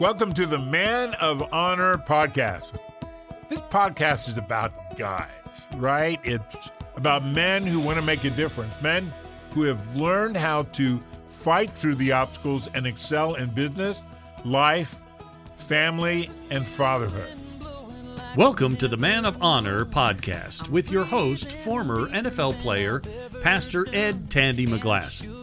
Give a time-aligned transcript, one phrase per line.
[0.00, 2.70] Welcome to the Man of Honor podcast.
[3.48, 5.26] This podcast is about guys,
[5.74, 6.20] right?
[6.22, 9.12] It's about men who want to make a difference, men
[9.54, 14.04] who have learned how to fight through the obstacles and excel in business,
[14.44, 15.00] life,
[15.66, 17.32] family, and fatherhood.
[18.36, 23.02] Welcome to the Man of Honor podcast with your host, former NFL player,
[23.42, 25.37] Pastor Ed Tandy McGlasson.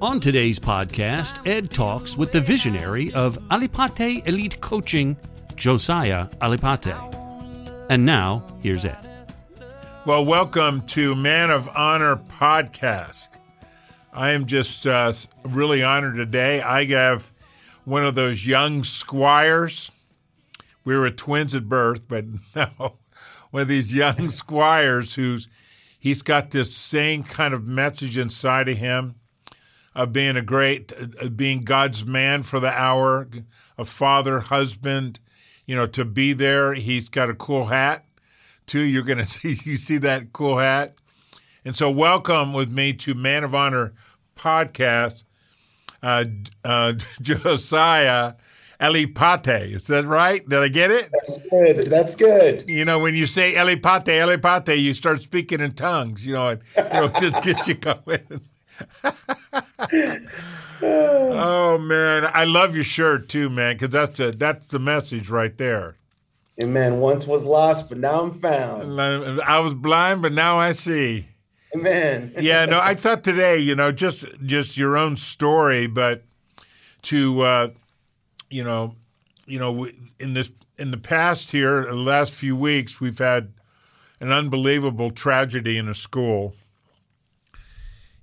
[0.00, 5.16] On today's podcast, Ed talks with the visionary of Alipate Elite Coaching,
[5.56, 6.94] Josiah Alipate.
[7.90, 9.34] And now, here's Ed.
[10.06, 13.26] Well, welcome to Man of Honor podcast.
[14.12, 16.62] I am just uh, really honored today.
[16.62, 17.32] I have
[17.84, 19.90] one of those young squires.
[20.84, 22.24] We were twins at birth, but
[22.54, 22.98] now
[23.50, 25.48] one of these young squires who's
[25.98, 29.16] he's got this same kind of message inside of him
[29.98, 33.26] of being a great, uh, being God's man for the hour,
[33.76, 35.18] a father, husband,
[35.66, 36.72] you know, to be there.
[36.74, 38.04] He's got a cool hat
[38.64, 38.80] too.
[38.80, 40.94] You're going to see, you see that cool hat.
[41.64, 43.92] And so, welcome with me to Man of Honor
[44.36, 45.24] podcast,
[46.00, 46.26] uh,
[46.64, 48.34] uh, Josiah
[48.80, 49.74] Alipate.
[49.74, 50.48] Is that right?
[50.48, 51.10] Did I get it?
[51.12, 51.76] That's good.
[51.90, 52.70] That's good.
[52.70, 56.60] You know, when you say Alipate, Alipate, you start speaking in tongues, you know, and,
[56.76, 58.42] you know, just get you going.
[60.82, 65.56] Oh man, I love your shirt too, man, because that's a, that's the message right
[65.56, 65.96] there.
[66.60, 66.98] Amen.
[66.98, 69.00] Once was lost, but now I'm found.
[69.00, 71.28] I was blind, but now I see.
[71.74, 72.32] Amen.
[72.40, 76.24] yeah, no, I thought today, you know, just just your own story, but
[77.02, 77.68] to uh,
[78.50, 78.96] you know,
[79.46, 83.52] you know, in this in the past here, the last few weeks, we've had
[84.20, 86.54] an unbelievable tragedy in a school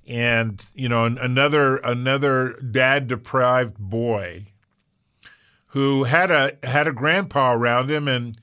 [0.08, 4.46] and you know another another dad deprived boy
[5.68, 8.40] who had a had a grandpa around him and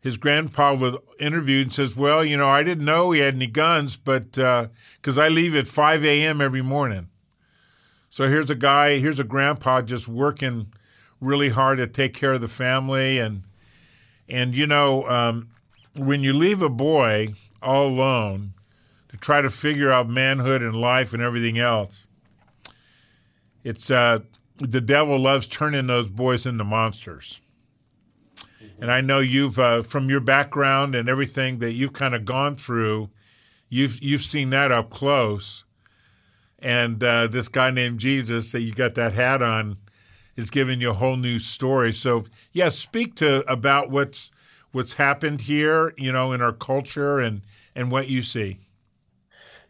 [0.00, 3.46] his grandpa was interviewed and says well you know i didn't know he had any
[3.46, 7.08] guns but because uh, i leave at 5 a.m every morning
[8.10, 10.72] so here's a guy here's a grandpa just working
[11.24, 13.18] really hard to take care of the family.
[13.18, 13.42] And
[14.28, 15.48] and you know um,
[15.94, 18.53] when you leave a boy all alone
[19.24, 22.06] try to figure out manhood and life and everything else.
[23.62, 24.18] It's uh,
[24.56, 27.40] the devil loves turning those boys into monsters.
[28.78, 32.54] And I know you've, uh, from your background and everything that you've kind of gone
[32.54, 33.08] through,
[33.70, 35.64] you've you've seen that up close.
[36.58, 39.78] And uh, this guy named Jesus that you got that hat on
[40.36, 41.94] is giving you a whole new story.
[41.94, 44.30] So, yeah, speak to about what's
[44.72, 47.40] what's happened here, you know, in our culture and
[47.74, 48.58] and what you see.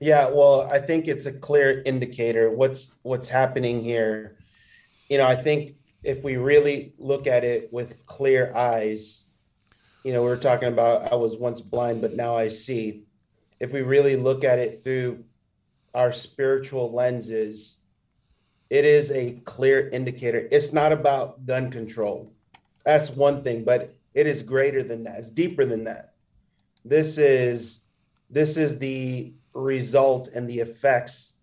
[0.04, 4.36] Yeah, well, I think it's a clear indicator what's what's happening here.
[5.08, 9.22] You know, I think if we really look at it with clear eyes,
[10.04, 13.04] you know, we were talking about I was once blind, but now I see.
[13.60, 15.24] If we really look at it through
[15.94, 17.80] our spiritual lenses,
[18.68, 20.46] it is a clear indicator.
[20.50, 22.30] It's not about gun control.
[22.84, 25.20] That's one thing, but it is greater than that.
[25.20, 26.12] It's deeper than that.
[26.84, 27.86] This is
[28.28, 31.38] this is the result and the effects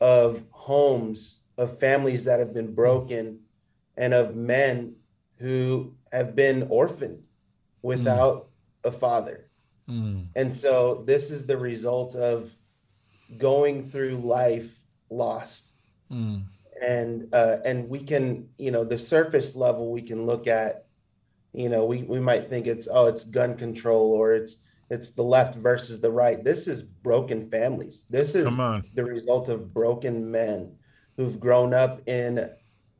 [0.00, 3.40] of homes, of families that have been broken,
[3.96, 4.94] and of men
[5.36, 7.22] who have been orphaned
[7.82, 8.88] without mm.
[8.88, 9.50] a father.
[9.88, 10.26] Mm.
[10.36, 12.52] And so this is the result of
[13.36, 14.80] going through life
[15.10, 15.72] lost.
[16.10, 16.44] Mm.
[16.80, 20.86] And uh, and we can, you know, the surface level we can look at,
[21.52, 25.22] you know, we, we might think it's oh, it's gun control or it's it's the
[25.22, 26.42] left versus the right.
[26.42, 28.06] This is broken families.
[28.08, 28.56] This is
[28.94, 30.76] the result of broken men
[31.16, 32.50] who've grown up in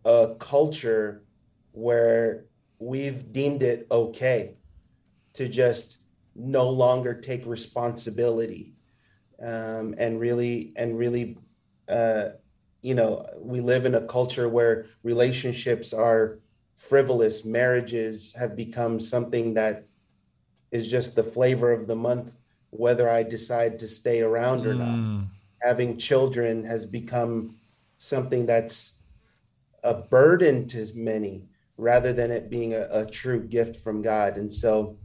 [0.04, 1.24] a culture
[1.72, 2.44] where
[2.78, 4.56] we've deemed it okay
[5.34, 6.04] to just
[6.34, 8.74] no longer take responsibility
[9.42, 11.38] um, and really and really
[11.88, 12.30] uh,
[12.82, 16.38] you know we live in a culture where relationships are
[16.76, 19.87] frivolous marriages have become something that
[20.70, 22.36] is just the flavor of the month,
[22.70, 24.78] whether I decide to stay around or mm.
[24.78, 25.28] not.
[25.62, 27.56] Having children has become
[27.96, 29.00] something that's
[29.82, 34.36] a burden to many rather than it being a, a true gift from God.
[34.36, 34.96] And so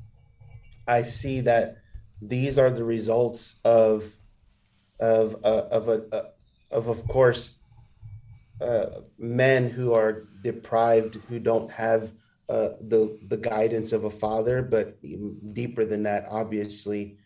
[0.88, 1.78] I see that
[2.22, 4.14] these are the results of
[5.00, 6.30] of uh, of a uh,
[6.72, 7.60] of of course
[8.62, 12.12] uh, men who are deprived who don't have
[12.50, 14.98] uh, the the guidance of a father, but
[15.54, 17.18] deeper than that, obviously,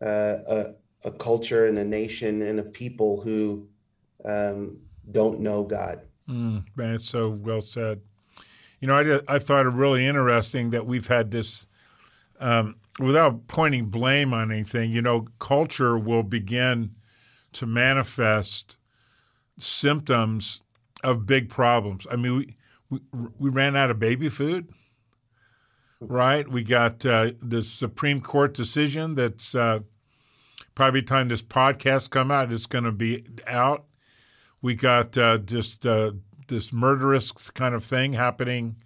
[0.00, 0.74] uh, a,
[1.04, 3.68] a, culture and a nation and a people who
[4.24, 4.78] um,
[5.10, 6.02] don't know God.
[6.28, 8.00] Mm, man, it's so well said.
[8.80, 11.66] You know, I, I thought it really interesting that we've had this,
[12.38, 16.94] um, without pointing blame on anything, you know, culture will begin
[17.52, 18.76] to manifest
[19.58, 20.60] symptoms
[21.02, 22.06] of big problems.
[22.10, 22.56] I mean, we,
[22.90, 23.00] we,
[23.38, 24.68] we ran out of baby food,
[26.00, 26.46] right?
[26.48, 29.80] We got uh, the Supreme Court decision that's uh,
[30.74, 33.84] probably time this podcast come out, it's going to be out.
[34.60, 36.12] We got uh, just uh,
[36.48, 38.76] this murderous kind of thing happening,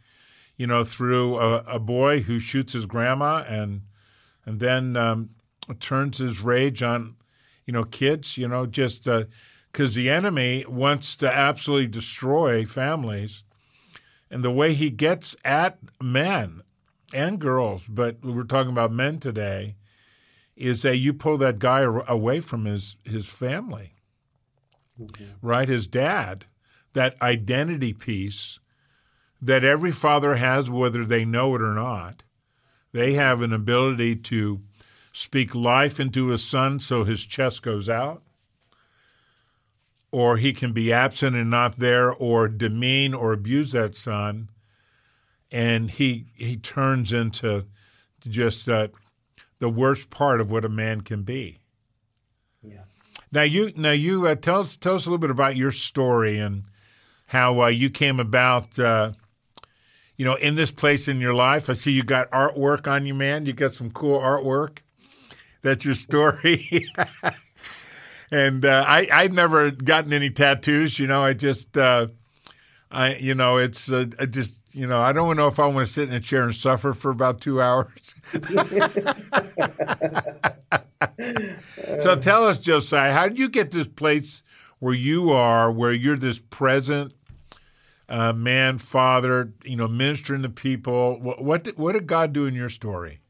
[0.56, 3.82] you know, through a, a boy who shoots his grandma and
[4.46, 5.30] and then um,
[5.80, 7.16] turns his rage on,
[7.64, 8.36] you know, kids.
[8.36, 13.42] You know, just because uh, the enemy wants to absolutely destroy families,
[14.34, 16.62] and the way he gets at men
[17.14, 19.76] and girls, but we're talking about men today,
[20.56, 23.94] is that you pull that guy away from his his family
[25.00, 25.24] mm-hmm.
[25.40, 25.68] right?
[25.68, 26.46] His dad,
[26.92, 28.58] that identity piece
[29.40, 32.22] that every father has, whether they know it or not.
[32.92, 34.60] They have an ability to
[35.12, 38.22] speak life into his son so his chest goes out,
[40.14, 44.48] or he can be absent and not there, or demean or abuse that son,
[45.50, 47.64] and he he turns into
[48.20, 48.86] just uh,
[49.58, 51.58] the worst part of what a man can be.
[52.62, 52.84] Yeah.
[53.32, 56.38] Now you now you uh, tell us tell us a little bit about your story
[56.38, 56.62] and
[57.26, 58.78] how uh, you came about.
[58.78, 59.14] Uh,
[60.16, 63.14] you know, in this place in your life, I see you got artwork on you,
[63.14, 63.46] man.
[63.46, 64.78] You got some cool artwork.
[65.62, 66.86] That's your story.
[68.30, 70.98] and uh, I I've never gotten any tattoos.
[70.98, 72.08] You know, I just uh,
[72.90, 75.86] I you know it's uh, I just you know, I don't know if I want
[75.86, 78.14] to sit in a chair and suffer for about two hours.
[82.02, 84.42] so tell us, Josiah, how did you get this place
[84.80, 87.14] where you are, where you're this present
[88.08, 91.20] uh, man, father, you know, ministering to people?
[91.20, 93.20] What, what did, what did God do in your story?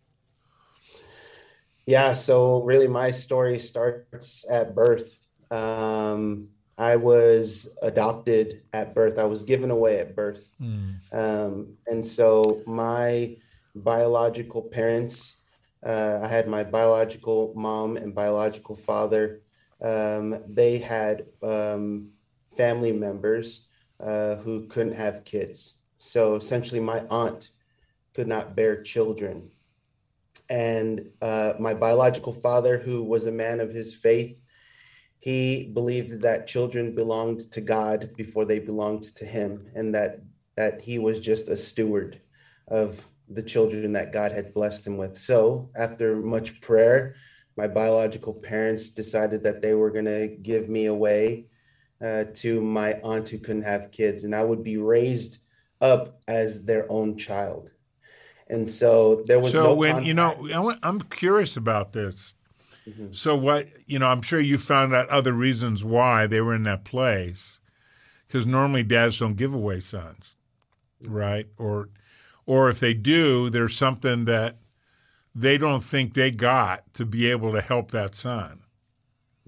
[1.87, 5.19] Yeah, so really, my story starts at birth.
[5.51, 6.49] Um,
[6.79, 9.19] I was adopted at birth.
[9.19, 10.51] I was given away at birth.
[10.61, 10.95] Mm.
[11.13, 13.37] Um, and so my
[13.75, 15.43] biological parents,
[15.85, 19.43] uh, I had my biological mom and biological father.
[19.83, 22.09] Um, they had um,
[22.57, 23.69] family members
[24.01, 25.83] uh, who couldn't have kids.
[25.99, 27.51] So essentially, my aunt
[28.15, 29.51] could not bear children.
[30.49, 34.43] And uh, my biological father, who was a man of his faith,
[35.19, 40.21] he believed that children belonged to God before they belonged to him, and that
[40.57, 42.21] that he was just a steward
[42.69, 45.17] of the children that God had blessed him with.
[45.17, 47.15] So, after much prayer,
[47.57, 51.47] my biological parents decided that they were going to give me away
[52.05, 55.47] uh, to my aunt who couldn't have kids, and I would be raised
[55.81, 57.71] up as their own child.
[58.49, 60.07] And so there was so no when contact.
[60.07, 62.35] you know I'm curious about this
[62.89, 63.13] Mm-hmm.
[63.13, 66.65] So what you know, I'm sure you found out other reasons why they were in
[66.65, 67.61] that place,
[68.27, 70.35] because normally dads don't give away sons,
[71.03, 71.47] right?
[71.57, 71.89] Or,
[72.47, 74.57] or if they do, there's something that
[75.35, 78.61] they don't think they got to be able to help that son,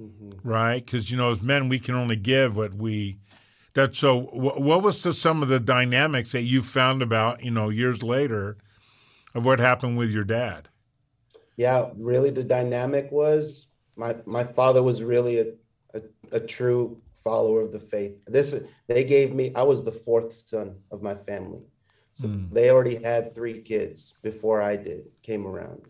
[0.00, 0.30] mm-hmm.
[0.42, 0.84] right?
[0.84, 3.18] Because you know, as men, we can only give what we.
[3.74, 4.18] That so.
[4.18, 8.56] What was the, some of the dynamics that you found about you know years later
[9.36, 10.68] of what happened with your dad?
[11.56, 15.46] yeah, really the dynamic was my my father was really a,
[15.94, 16.02] a,
[16.32, 18.24] a true follower of the faith.
[18.26, 18.54] This
[18.88, 21.62] they gave me I was the fourth son of my family.
[22.14, 22.50] So mm.
[22.50, 25.82] they already had three kids before I did came around.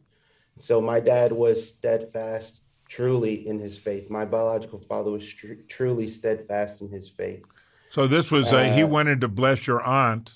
[0.58, 4.08] So my dad was steadfast truly in his faith.
[4.10, 7.42] My biological father was tr- truly steadfast in his faith.
[7.90, 10.32] So this was uh, he wanted to bless your aunt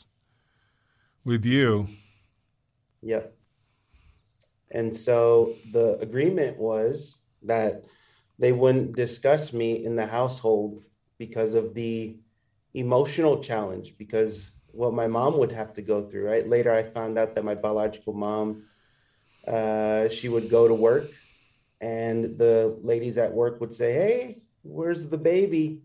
[1.24, 1.88] with you.
[3.02, 3.34] Yep.
[4.70, 7.84] And so the agreement was that
[8.38, 10.82] they wouldn't discuss me in the household
[11.18, 12.18] because of the
[12.74, 16.46] emotional challenge, because what my mom would have to go through, right?
[16.46, 18.64] Later, I found out that my biological mom,
[19.46, 21.10] uh, she would go to work
[21.80, 25.82] and the ladies at work would say, Hey, where's the baby?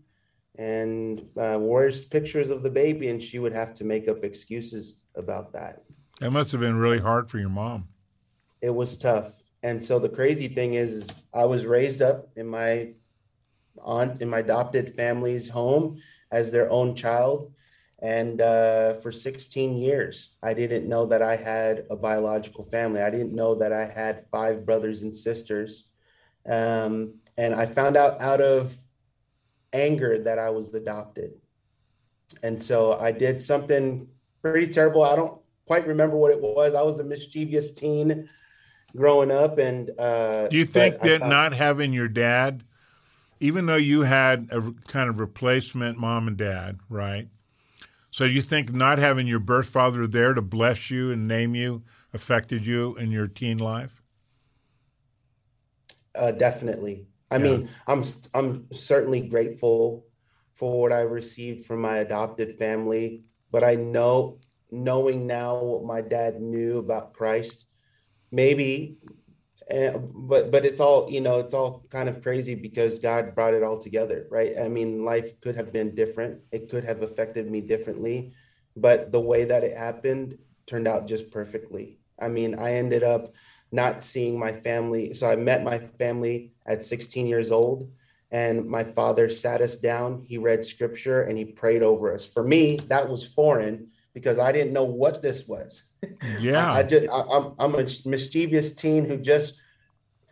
[0.58, 3.08] And uh, where's pictures of the baby?
[3.08, 5.84] And she would have to make up excuses about that.
[6.20, 7.88] That must have been really hard for your mom
[8.60, 9.32] it was tough.
[9.62, 12.92] And so the crazy thing is, is I was raised up in my
[13.82, 16.00] aunt in my adopted family's home
[16.32, 17.52] as their own child.
[18.00, 23.00] And uh, for 16 years, I didn't know that I had a biological family.
[23.00, 25.90] I didn't know that I had five brothers and sisters.
[26.46, 28.76] Um, and I found out out of
[29.72, 31.32] anger that I was adopted.
[32.42, 34.08] And so I did something
[34.42, 35.02] pretty terrible.
[35.02, 36.74] I don't quite remember what it was.
[36.74, 38.28] I was a mischievous teen
[38.96, 42.64] growing up, and uh, do you think that thought, not having your dad,
[43.40, 47.28] even though you had a kind of replacement mom and dad, right?
[48.10, 51.82] So you think not having your birth father there to bless you and name you
[52.14, 54.02] affected you in your teen life?
[56.14, 57.06] Uh, definitely.
[57.30, 57.42] I yeah.
[57.42, 60.06] mean, I'm I'm certainly grateful
[60.54, 64.38] for what I received from my adopted family, but I know
[64.70, 67.66] knowing now what my dad knew about Christ,
[68.30, 68.98] maybe
[69.68, 73.52] uh, but but it's all you know it's all kind of crazy because god brought
[73.52, 74.52] it all together right?
[74.62, 76.40] I mean life could have been different.
[76.52, 78.32] It could have affected me differently
[78.76, 81.98] but the way that it happened turned out just perfectly.
[82.20, 83.34] I mean i ended up
[83.72, 85.14] not seeing my family.
[85.14, 87.90] So i met my family at 16 years old
[88.30, 90.24] and my father sat us down.
[90.28, 92.24] He read scripture and he prayed over us.
[92.24, 95.92] For me that was foreign because I didn't know what this was.
[96.40, 99.60] Yeah, I, I just I, I'm I'm a mischievous teen who just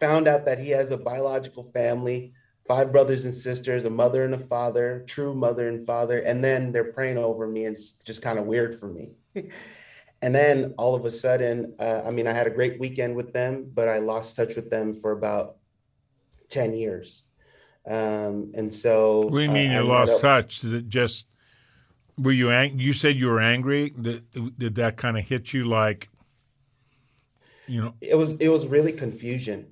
[0.00, 2.32] found out that he has a biological family,
[2.66, 6.72] five brothers and sisters, a mother and a father, true mother and father, and then
[6.72, 9.12] they're praying over me, and it's just kind of weird for me.
[10.22, 13.32] and then all of a sudden, uh, I mean, I had a great weekend with
[13.32, 15.56] them, but I lost touch with them for about
[16.48, 17.22] ten years.
[17.86, 20.60] Um, and so, what do you mean you lost touch?
[20.60, 21.26] Did it just
[22.18, 23.90] were you ang- You said you were angry.
[23.90, 24.24] Did,
[24.58, 26.10] did that kind of hit you like,
[27.66, 27.94] you know?
[28.00, 28.40] It was.
[28.40, 29.66] It was really confusion.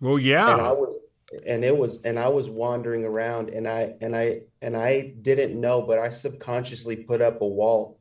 [0.00, 0.52] Well, yeah.
[0.52, 1.00] And I was,
[1.46, 5.58] and it was, and I was wandering around, and I, and I, and I didn't
[5.60, 8.00] know, but I subconsciously put up a wall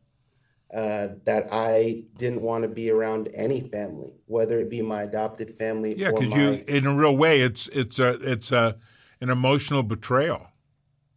[0.73, 5.55] uh, that I didn't want to be around any family, whether it be my adopted
[5.57, 5.95] family.
[5.95, 8.77] Yeah, because you, in a real way, it's it's a it's a
[9.21, 10.47] an emotional betrayal.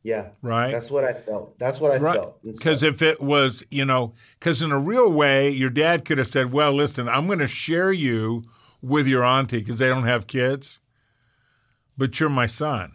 [0.06, 0.28] Yeah.
[0.40, 0.70] Right.
[0.70, 1.58] That's what I felt.
[1.58, 2.14] That's what I right.
[2.14, 2.40] felt.
[2.44, 6.28] Because if it was, you know, because in a real way, your dad could have
[6.28, 8.44] said, well, listen, I'm going to share you
[8.80, 10.78] with your auntie because they don't have kids,
[11.98, 12.92] but you're my son.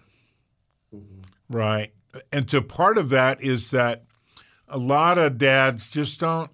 [0.95, 1.53] Mm-hmm.
[1.53, 1.91] Right.
[2.31, 4.05] And so part of that is that
[4.69, 6.49] a lot of dads just don't,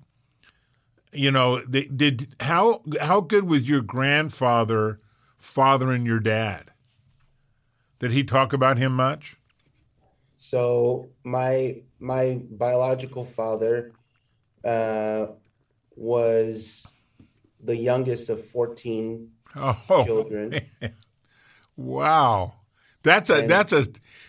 [1.14, 5.02] you know, they did how how good was your grandfather
[5.38, 6.72] fathering your dad?
[8.00, 9.37] Did he talk about him much?
[10.38, 13.92] So my my biological father
[14.64, 15.28] uh,
[15.96, 16.88] was
[17.62, 20.62] the youngest of fourteen oh, children.
[20.80, 20.94] Man.
[21.76, 22.54] Wow,
[23.02, 23.88] that's a and, that's a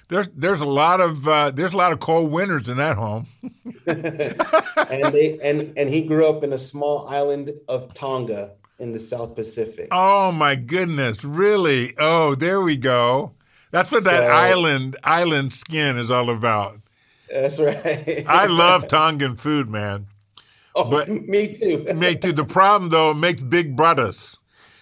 [0.09, 3.27] there's there's a lot of uh, there's a lot of cold winters in that home.
[3.87, 9.00] and they and and he grew up in a small island of Tonga in the
[9.00, 9.88] South Pacific.
[9.91, 11.95] Oh my goodness, really?
[11.99, 13.35] Oh, there we go.
[13.71, 16.81] That's what so, that island island skin is all about.
[17.31, 18.25] That's right.
[18.27, 20.07] I love Tongan food, man.
[20.75, 21.85] Oh, but me too.
[21.95, 22.33] me too.
[22.33, 24.37] The problem though, it makes big brothers.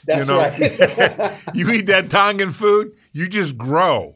[0.05, 0.39] That's you know?
[0.39, 1.39] right.
[1.55, 4.15] you eat that Tongan food, you just grow.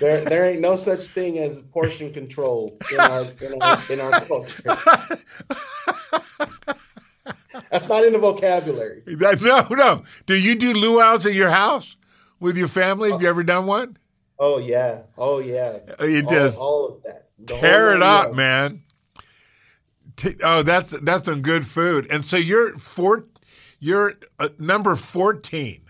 [0.00, 4.20] there, there ain't no such thing as portion control in our in our, in our
[4.22, 4.62] culture.
[7.70, 9.02] That's not in the vocabulary.
[9.06, 10.04] That, no, no.
[10.26, 11.96] Do you do luau's at your house?
[12.40, 13.12] With your family?
[13.12, 13.96] Have you ever done one?
[14.38, 15.78] Oh yeah, oh yeah.
[16.00, 17.28] You just all, all of that.
[17.38, 18.82] The tear it up, man.
[20.42, 22.06] Oh, that's that's some good food.
[22.10, 23.26] And so you're four,
[23.78, 25.82] you're uh, number fourteen.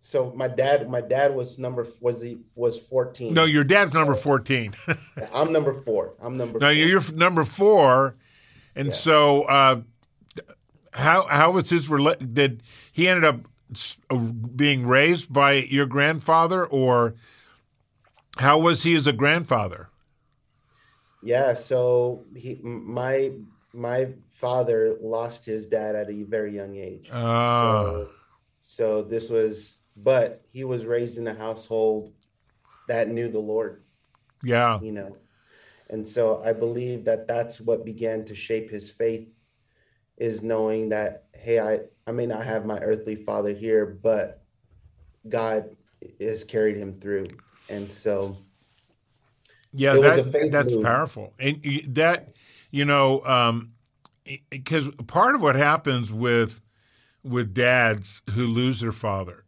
[0.00, 3.34] So my dad, my dad was number was he was fourteen.
[3.34, 4.74] No, your dad's number fourteen.
[5.32, 6.14] I'm number four.
[6.20, 6.58] I'm number.
[6.58, 6.72] No, four.
[6.72, 8.16] you're number four,
[8.74, 8.92] and yeah.
[8.92, 9.80] so uh,
[10.92, 11.88] how how was his
[12.32, 13.40] did he ended up
[14.10, 17.14] Uh, being raised by your grandfather, or
[18.38, 19.88] how was he as a grandfather?
[21.22, 23.32] Yeah, so he, my
[23.72, 27.08] my father lost his dad at a very young age.
[27.12, 27.22] Oh.
[27.22, 28.08] So,
[28.62, 32.12] so this was, but he was raised in a household
[32.88, 33.84] that knew the Lord.
[34.42, 35.16] Yeah, you know,
[35.88, 39.30] and so I believe that that's what began to shape his faith,
[40.18, 44.42] is knowing that hey, I I may not have my earthly father here, but
[45.28, 45.76] God
[46.20, 47.28] has carried him through.
[47.68, 48.36] And so
[49.72, 50.84] yeah, that, that's move.
[50.84, 51.32] powerful.
[51.38, 52.34] And that,
[52.70, 53.68] you know,
[54.50, 56.60] because um, part of what happens with
[57.24, 59.44] with dads who lose their father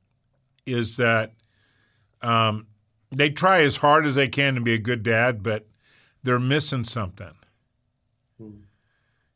[0.65, 1.33] is that
[2.23, 2.67] um,
[3.11, 5.67] they try as hard as they can to be a good dad, but
[6.23, 7.33] they're missing something.
[8.39, 8.51] Hmm.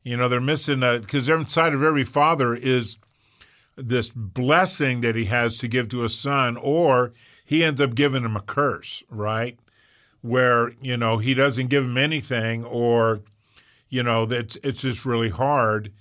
[0.04, 2.96] You know, they're missing because inside of every father is
[3.78, 7.12] this blessing that he has to give to his son, or
[7.44, 9.58] he ends up giving him a curse, right?
[10.20, 13.20] Where, you know, he doesn't give him anything, or
[13.88, 15.92] you know, that it's just really hard.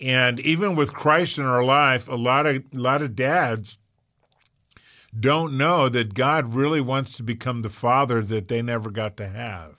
[0.00, 3.78] And even with Christ in our life, a lot of a lot of dads
[5.18, 9.28] don't know that God really wants to become the father that they never got to
[9.28, 9.76] have.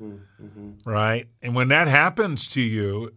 [0.00, 0.70] Mm-hmm.
[0.84, 1.28] Right?
[1.42, 3.14] And when that happens to you,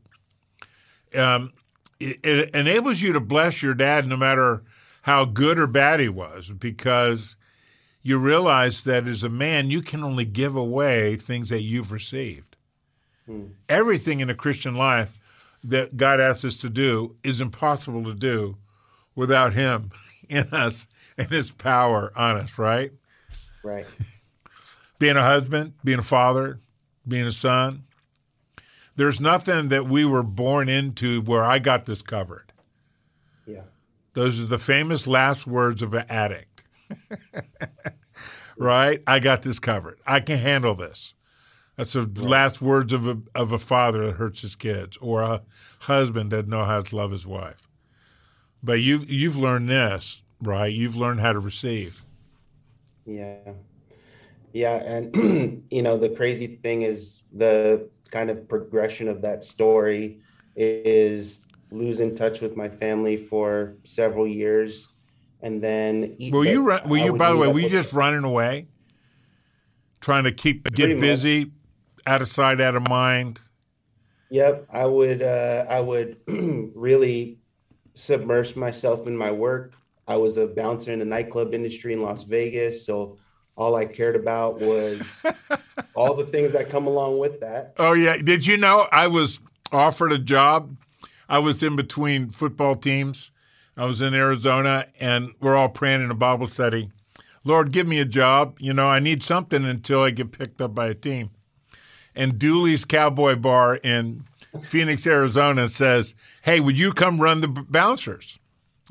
[1.14, 1.54] um,
[2.02, 4.64] it, it enables you to bless your dad no matter
[5.04, 7.36] how good or bad he was because
[8.04, 12.56] you realize that as a man, you can only give away things that you've received.
[13.26, 13.48] Hmm.
[13.70, 15.18] Everything in a Christian life
[15.64, 18.58] that God asks us to do is impossible to do
[19.16, 19.92] without Him
[20.30, 22.92] in us and His power on us, right?
[23.64, 23.86] Right.
[25.00, 26.60] being a husband, being a father,
[27.08, 27.84] being a son.
[29.02, 32.54] There's nothing that we were born into where I got this covered.
[33.48, 33.64] Yeah.
[34.14, 36.62] Those are the famous last words of an addict.
[38.60, 39.02] right?
[39.08, 39.98] I got this covered.
[40.06, 41.16] I can handle this.
[41.78, 42.20] That's the right.
[42.20, 45.42] last words of a, of a father that hurts his kids or a
[45.80, 47.68] husband that knows how to love his wife.
[48.62, 50.72] But you've, you've learned this, right?
[50.72, 52.06] You've learned how to receive.
[53.08, 53.54] Yeah.
[54.54, 54.76] Yeah.
[54.76, 60.22] And, you know, the crazy thing is the kind of progression of that story
[60.56, 64.90] is losing touch with my family for several years.
[65.42, 68.24] And then eat were you run, were you by the way were you just running
[68.24, 68.68] away?
[70.02, 71.54] Trying to keep get busy much.
[72.06, 73.40] out of sight out of mind?
[74.30, 77.40] Yep i would uh, i would really
[77.96, 79.74] submerge myself in my work.
[80.08, 83.18] I was a bouncer in the nightclub industry in las vegas so
[83.56, 85.24] all i cared about was
[85.96, 89.40] all the things that come along with that oh yeah did you know i was
[89.72, 90.76] offered a job
[91.30, 93.32] i was in between football teams
[93.78, 96.92] I was in Arizona, and we're all praying in a Bible study.
[97.44, 98.58] Lord, give me a job.
[98.60, 101.32] You know, I need something until I get picked up by a team.
[102.14, 104.26] And Dooley's Cowboy Bar in
[104.64, 108.38] Phoenix, Arizona says, Hey, would you come run the bouncers?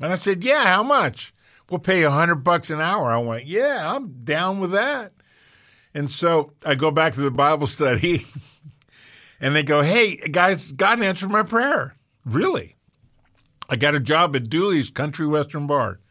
[0.01, 1.33] And I said, Yeah, how much?
[1.71, 3.11] We'll pay you a hundred bucks an hour.
[3.11, 5.13] I went, Yeah, I'm down with that.
[5.93, 8.27] And so I go back to the Bible study
[9.39, 11.95] and they go, Hey, guys, God answered my prayer.
[12.25, 12.75] Really?
[13.69, 16.01] I got a job at Dooley's Country Western Bar.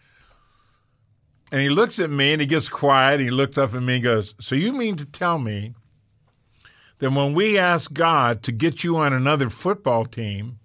[1.52, 3.20] And he looks at me and he gets quiet.
[3.20, 5.74] He looks up at me and goes, So you mean to tell me
[7.00, 10.58] that when we ask God to get you on another football team,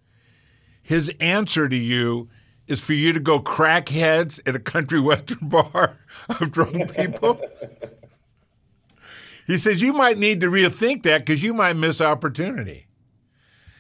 [0.82, 2.30] his answer to you
[2.68, 5.98] is for you to go crack heads at a country western bar
[6.30, 7.42] of drunk people?
[9.48, 12.88] he says, You might need to rethink that because you might miss opportunity.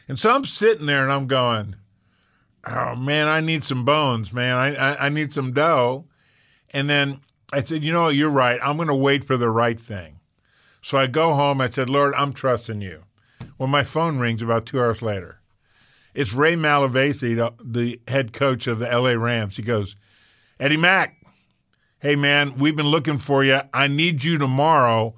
[0.07, 1.75] And so I'm sitting there and I'm going,
[2.65, 4.55] oh man, I need some bones, man.
[4.55, 6.05] I, I, I need some dough.
[6.71, 7.21] And then
[7.53, 8.59] I said, you know, you're right.
[8.61, 10.19] I'm going to wait for the right thing.
[10.81, 11.61] So I go home.
[11.61, 13.03] I said, Lord, I'm trusting you.
[13.57, 15.39] Well, my phone rings about two hours later.
[16.15, 19.57] It's Ray Malavasi, the, the head coach of the LA Rams.
[19.57, 19.97] He goes,
[20.59, 21.21] Eddie Mack,
[21.99, 23.59] hey man, we've been looking for you.
[23.73, 25.15] I need you tomorrow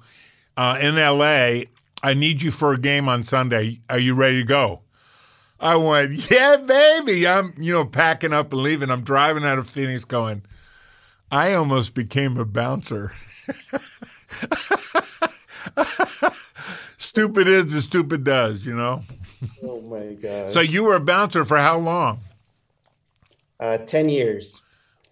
[0.56, 1.66] uh, in LA.
[2.02, 3.80] I need you for a game on Sunday.
[3.88, 4.82] Are you ready to go?
[5.60, 7.28] I went, yeah, baby.
[7.28, 8.90] I'm, you know, packing up and leaving.
[8.90, 10.42] I'm driving out of Phoenix going,
[11.30, 13.12] I almost became a bouncer.
[16.98, 19.02] stupid is as stupid does, you know?
[19.62, 20.50] Oh, my God.
[20.50, 22.20] So you were a bouncer for how long?
[23.60, 24.62] Uh, 10 years.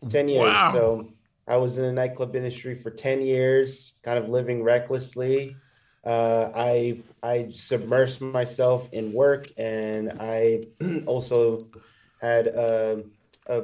[0.09, 0.43] 10 years.
[0.43, 0.73] Wow.
[0.73, 1.13] So
[1.49, 5.57] I was in the nightclub industry for 10 years, kind of living recklessly.
[6.05, 10.67] Uh, I I submersed myself in work, and I
[11.07, 11.67] also
[12.21, 13.03] had a,
[13.49, 13.63] a,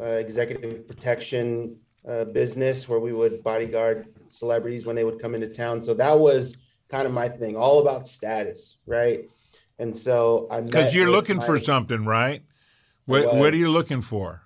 [0.00, 1.76] a executive protection
[2.08, 5.80] uh, business where we would bodyguard celebrities when they would come into town.
[5.80, 9.28] So that was kind of my thing, all about status, right?
[9.78, 12.42] And so I because you're looking my, for something, right?
[13.06, 14.42] What What are you looking for?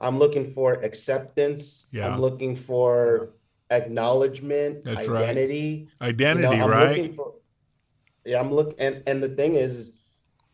[0.00, 1.86] I'm looking for acceptance.
[1.90, 2.08] Yeah.
[2.08, 3.30] I'm looking for
[3.70, 5.88] acknowledgement, That's identity.
[6.00, 6.08] Right.
[6.08, 7.14] Identity, you know, right?
[7.14, 7.34] For,
[8.24, 9.98] yeah, I'm looking, and and the thing is,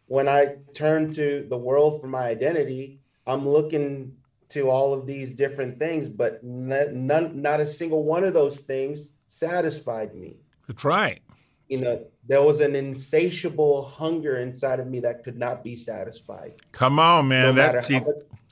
[0.07, 4.17] when I turn to the world for my identity, I'm looking
[4.51, 9.11] to all of these different things, but none, not a single one of those things
[9.29, 10.37] satisfied me.
[10.67, 11.23] That's right.
[11.71, 16.55] You know, there was an insatiable hunger inside of me that could not be satisfied.
[16.73, 17.47] Come on, man.
[17.47, 18.05] No matter, much,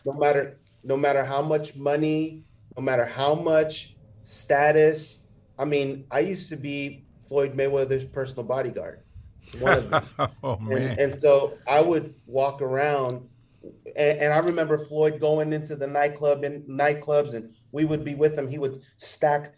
[0.07, 2.45] no matter no matter how much money,
[2.77, 5.25] no matter how much status.
[5.59, 9.01] I mean, I used to be Floyd Mayweather's personal bodyguard.
[9.59, 10.05] One of them.
[10.45, 10.83] oh, man.
[10.83, 13.29] And, and, so I would walk around
[13.97, 18.15] and, and, I remember Floyd going into the nightclub and nightclubs and we would be
[18.15, 18.49] with him.
[18.49, 19.55] He would stack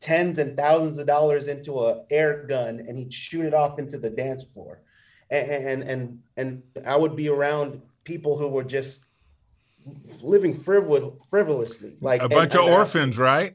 [0.00, 3.98] tens and thousands of dollars into a air gun and he'd shoot it off into
[3.98, 4.82] the dance floor.
[5.30, 9.04] And and and, and I would be around people who were just
[10.22, 13.54] living frivol- frivolously like a bunch and, of and orphans, right?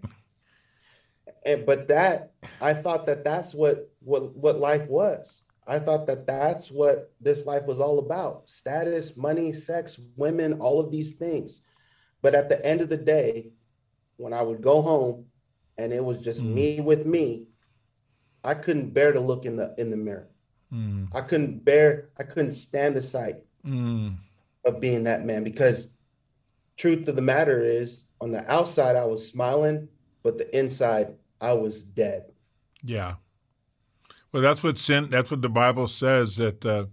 [1.46, 5.44] and but that I thought that that's what what what life was.
[5.68, 10.80] I thought that that's what this life was all about: status, money, sex, women, all
[10.80, 11.62] of these things.
[12.22, 13.52] But at the end of the day,
[14.18, 15.26] when I would go home
[15.78, 16.54] and it was just Mm.
[16.54, 17.48] me with me,
[18.44, 20.30] I couldn't bear to look in the in the mirror.
[20.72, 22.10] Mm, I couldn't bear.
[22.18, 24.16] I couldn't stand the sight mm,
[24.66, 25.98] of being that man because
[26.78, 29.88] truth of the matter is on the outside I was smiling,
[30.24, 32.32] but the inside I was dead.
[32.84, 33.16] yeah.
[34.32, 35.10] Well, that's what sin.
[35.10, 36.86] That's what the Bible says that uh,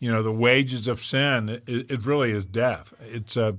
[0.00, 1.48] you know the wages of sin.
[1.48, 2.92] It, it really is death.
[3.00, 3.52] It's uh,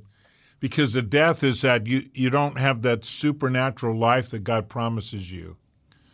[0.64, 5.30] because the death is that you you don't have that supernatural life that God promises
[5.30, 5.58] you.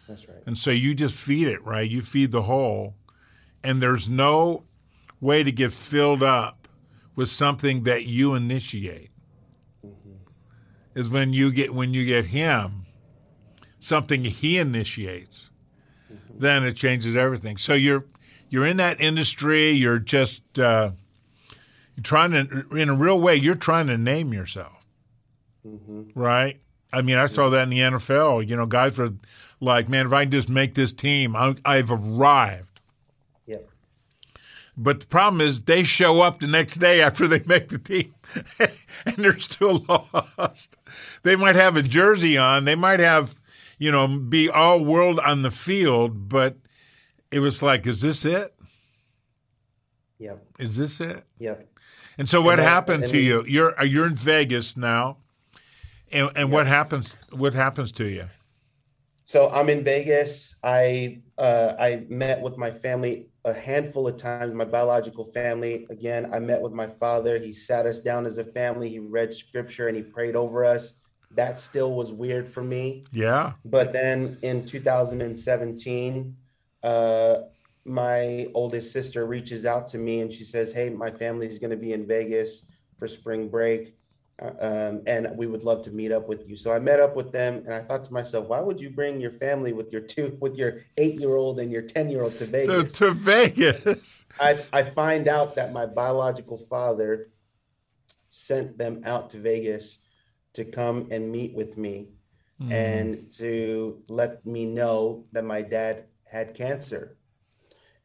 [0.08, 0.40] That's right.
[0.48, 1.88] And so you just feed it, right?
[1.88, 2.96] You feed the hole,
[3.64, 4.64] and there's no
[5.22, 6.68] way to get filled up
[7.16, 9.12] with something that you initiate.
[10.96, 12.88] Is when you get when you get him,
[13.80, 15.52] something he initiates,
[16.34, 17.58] then it changes everything.
[17.58, 18.06] So you're
[18.50, 19.70] you're in that industry.
[19.70, 20.94] You're just uh,
[22.04, 24.86] trying to, in a real way, you're trying to name yourself,
[25.66, 26.04] mm-hmm.
[26.14, 26.60] right?
[26.92, 28.48] I mean, I saw that in the NFL.
[28.48, 29.14] You know, guys were
[29.60, 32.80] like, "Man, if I can just make this team, I'm, I've arrived."
[33.46, 33.70] Yep.
[34.76, 38.16] But the problem is, they show up the next day after they make the team,
[38.60, 39.86] and they're still
[40.38, 40.78] lost.
[41.24, 43.36] They might have a jersey on, they might have,
[43.78, 46.58] you know, be all world on the field, but
[47.32, 48.56] it was like, is this it?
[50.18, 50.44] Yep.
[50.60, 51.24] Is this it?
[51.38, 51.68] Yep.
[52.20, 53.44] And so, what that- happened and to you?
[53.48, 55.18] You're uh, you're in Vegas now,
[56.12, 57.16] and, and what happens?
[57.32, 58.28] What happens to you?
[59.24, 60.56] So I'm in Vegas.
[60.64, 64.54] I uh, I met with my family a handful of times.
[64.54, 65.86] My biological family.
[65.92, 67.38] Again, I met with my father.
[67.38, 68.90] He sat us down as a family.
[68.90, 71.02] He read scripture and he prayed over us.
[71.36, 73.06] That still was weird for me.
[73.12, 76.36] Yeah, But then in 2017,
[76.82, 77.36] uh,
[77.86, 81.72] my oldest sister reaches out to me and she says, Hey, my family is going
[81.72, 83.96] to be in Vegas for spring break.
[84.42, 86.56] uh, Um, and we would love to meet up with you.
[86.56, 89.20] So I met up with them and I thought to myself, why would you bring
[89.20, 92.38] your family with your two, with your eight year old and your 10 year old
[92.38, 92.94] to Vegas?
[93.00, 94.26] to Vegas.
[94.40, 97.30] I, I find out that my biological father
[98.32, 100.06] sent them out to Vegas
[100.54, 102.10] to come and meet with me
[102.72, 107.16] and to let me know that my dad had cancer.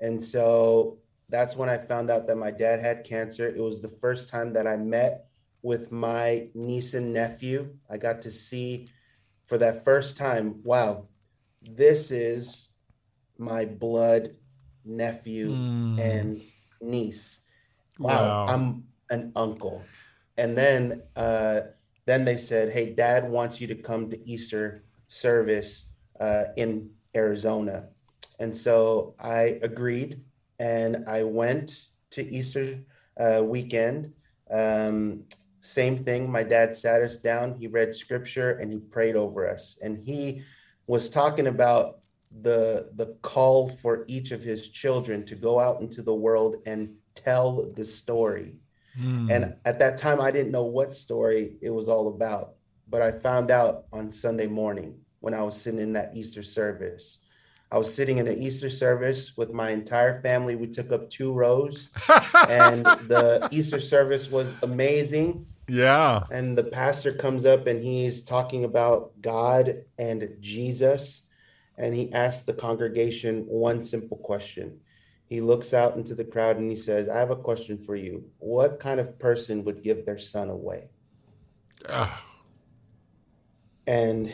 [0.04, 0.98] And so
[1.30, 3.48] that's when I found out that my dad had cancer.
[3.48, 5.24] It was the first time that I met
[5.62, 7.74] with my niece and nephew.
[7.88, 8.86] I got to see
[9.46, 11.08] for that first time, wow,
[11.62, 12.68] this is
[13.38, 14.36] my blood
[14.84, 15.98] nephew Mm.
[15.98, 16.40] and
[16.82, 17.46] niece.
[17.98, 18.46] Wow, Wow.
[18.46, 19.80] I'm an uncle.
[20.36, 21.60] And then uh,
[22.04, 27.88] then they said, "Hey, Dad wants you to come to Easter service uh, in Arizona."
[28.40, 30.20] And so I agreed,
[30.58, 32.78] and I went to Easter
[33.18, 34.12] uh, weekend.
[34.50, 35.24] Um,
[35.60, 36.30] same thing.
[36.30, 37.54] My dad sat us down.
[37.54, 39.78] He read scripture and he prayed over us.
[39.82, 40.42] And he
[40.86, 42.00] was talking about
[42.42, 46.94] the the call for each of his children to go out into the world and
[47.14, 48.56] tell the story.
[49.00, 49.30] Mm.
[49.30, 52.54] And at that time, I didn't know what story it was all about,
[52.88, 57.23] but I found out on Sunday morning when I was sitting in that Easter service.
[57.74, 60.54] I was sitting in an Easter service with my entire family.
[60.54, 61.88] We took up two rows,
[62.48, 65.44] and the Easter service was amazing.
[65.66, 66.22] yeah.
[66.30, 71.30] And the pastor comes up and he's talking about God and Jesus.
[71.76, 74.78] And he asks the congregation one simple question.
[75.26, 78.24] He looks out into the crowd and he says, I have a question for you.
[78.38, 80.90] What kind of person would give their son away?
[81.88, 82.24] Ah,
[83.88, 84.30] And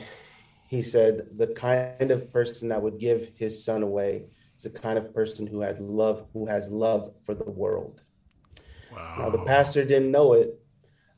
[0.71, 4.97] he said, the kind of person that would give his son away is the kind
[4.97, 8.03] of person who had love, who has love for the world.
[8.93, 9.17] wow.
[9.19, 10.63] Now, the pastor didn't know it.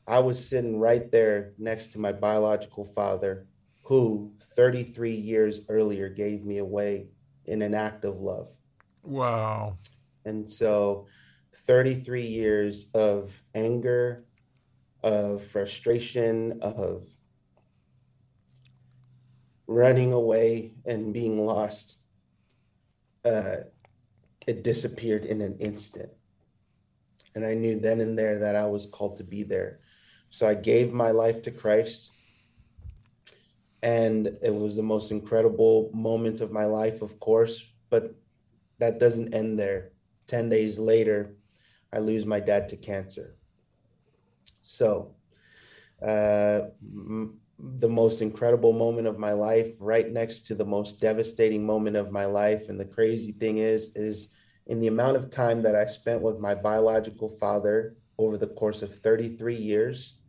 [0.07, 3.45] I was sitting right there next to my biological father,
[3.83, 7.09] who 33 years earlier gave me away
[7.45, 8.49] in an act of love.
[9.03, 9.77] Wow.
[10.25, 11.05] And so,
[11.67, 14.25] 33 years of anger,
[15.03, 17.05] of frustration, of
[19.73, 21.97] running away and being lost,
[23.25, 23.55] uh,
[24.45, 26.09] it disappeared in an instant.
[27.35, 29.79] And I knew then and there that I was called to be there.
[30.29, 32.11] So I gave my life to Christ.
[33.81, 37.55] and it was the most incredible moment of my life, of course.
[37.89, 38.15] But
[38.79, 39.91] that doesn't end there.
[40.27, 41.35] 10 days later,
[41.91, 43.35] I lose my dad to cancer.
[44.61, 45.15] So,
[46.01, 46.61] uh,
[47.63, 52.11] the most incredible moment of my life, right next to the most devastating moment of
[52.11, 52.67] my life.
[52.67, 54.35] And the crazy thing is, is
[54.67, 58.81] in the amount of time that I spent with my biological father over the course
[58.81, 60.19] of 33 years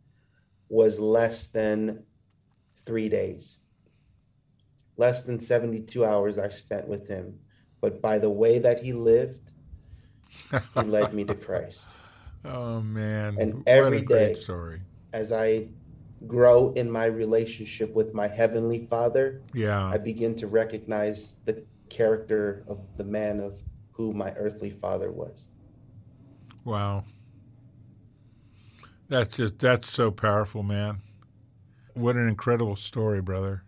[0.69, 2.03] was less than
[2.85, 3.63] three days.
[4.97, 7.39] Less than 72 hours I spent with him.
[7.81, 9.51] But by the way that he lived,
[10.51, 11.89] he led me to Christ.
[12.47, 13.37] Oh man!
[13.39, 14.81] And every what a great story.
[15.11, 15.69] As I
[16.27, 22.63] grow in my relationship with my heavenly Father, Yeah, I begin to recognize the character
[22.67, 23.61] of the man of
[23.91, 25.47] who my earthly father was.
[26.63, 27.03] wow.
[29.07, 31.01] That's just that's so powerful, man.
[31.93, 33.63] What an incredible story, brother.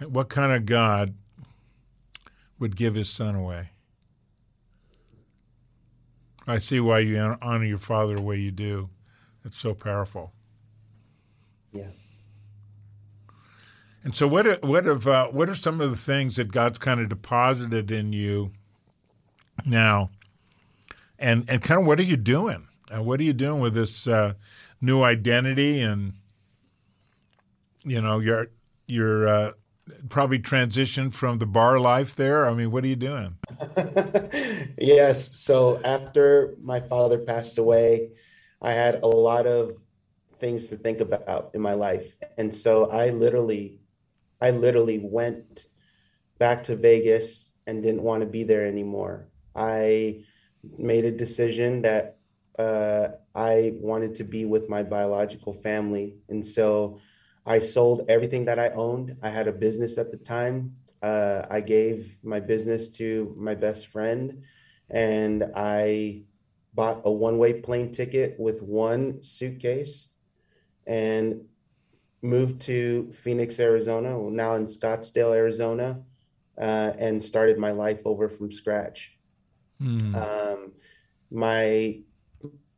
[0.00, 1.14] What kind of God
[2.58, 3.70] would give his son away?
[6.48, 8.90] I see why you honor your father the way you do.
[9.44, 10.32] It's so powerful.
[11.72, 11.90] Yeah.
[14.04, 16.78] And so, what are- what have uh, what are some of the things that God's
[16.78, 18.52] kind of deposited in you
[19.66, 20.10] now,
[21.18, 22.68] and and kind of what are you doing?
[22.90, 24.34] And what are you doing with this uh,
[24.80, 25.80] new identity?
[25.80, 26.14] And
[27.84, 28.46] you know, you're
[28.86, 29.52] you're uh,
[30.08, 32.46] probably transitioned from the bar life there.
[32.46, 33.36] I mean, what are you doing?
[34.78, 35.36] yes.
[35.38, 38.10] So after my father passed away,
[38.62, 39.76] I had a lot of
[40.40, 42.16] things to think about in my life.
[42.36, 43.80] And so I literally,
[44.40, 45.66] I literally went
[46.38, 49.28] back to Vegas and didn't want to be there anymore.
[49.54, 50.24] I
[50.78, 52.18] made a decision that
[52.58, 56.18] uh, I wanted to be with my biological family.
[56.28, 56.98] And so
[57.46, 59.16] I sold everything that I owned.
[59.22, 60.76] I had a business at the time.
[61.02, 64.42] Uh, I gave my business to my best friend
[64.90, 66.24] and I
[66.74, 70.14] bought a one way plane ticket with one suitcase
[70.88, 71.42] and
[72.22, 76.02] moved to Phoenix, Arizona, well, now in Scottsdale, Arizona,
[76.58, 79.16] uh, and started my life over from scratch.
[79.78, 80.14] Hmm.
[80.14, 80.72] Um,
[81.30, 82.00] my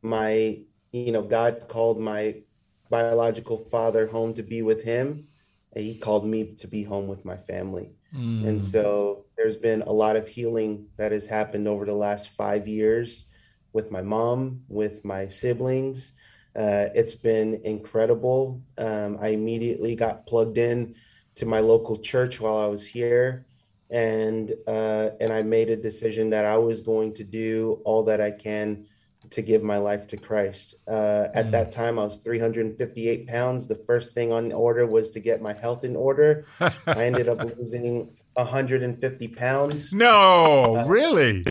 [0.03, 0.59] my
[0.91, 2.41] you know God called my
[2.89, 5.27] biological father home to be with him,
[5.73, 7.93] and he called me to be home with my family.
[8.13, 8.45] Hmm.
[8.45, 12.67] And so there's been a lot of healing that has happened over the last five
[12.67, 13.31] years
[13.73, 16.19] with my mom, with my siblings.
[16.55, 18.61] Uh, it's been incredible.
[18.77, 20.95] Um, I immediately got plugged in
[21.35, 23.45] to my local church while I was here,
[23.89, 28.19] and uh, and I made a decision that I was going to do all that
[28.19, 28.85] I can
[29.29, 30.75] to give my life to Christ.
[30.87, 31.51] Uh, at Mm.
[31.51, 33.67] that time, I was 358 pounds.
[33.67, 36.45] The first thing on order was to get my health in order.
[36.59, 39.93] I ended up losing 150 pounds.
[39.93, 41.45] no, really?